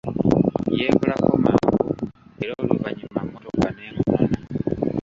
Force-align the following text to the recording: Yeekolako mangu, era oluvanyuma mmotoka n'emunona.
Yeekolako 0.77 1.31
mangu, 1.43 1.83
era 2.43 2.53
oluvanyuma 2.63 3.19
mmotoka 3.25 3.67
n'emunona. 3.75 4.37